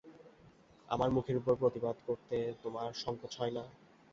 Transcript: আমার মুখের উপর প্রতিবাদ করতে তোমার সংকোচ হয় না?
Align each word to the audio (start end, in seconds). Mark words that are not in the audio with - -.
আমার 0.89 1.09
মুখের 1.11 1.35
উপর 1.37 1.53
প্রতিবাদ 1.55 1.95
করতে 2.07 2.35
তোমার 2.63 2.89
সংকোচ 2.95 3.31
হয় 3.39 3.53
না? 3.57 3.63